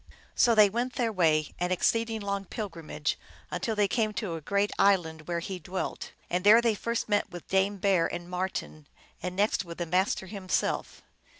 [0.33, 3.19] So they went their way, an exceeding long pilgrimage,
[3.51, 6.13] until they came to a great island, where he dwelt.
[6.27, 8.87] And there they first met with Dame Bear and Marten,
[9.21, 11.03] and next with the Master himself.